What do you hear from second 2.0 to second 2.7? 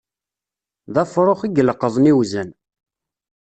iwzan.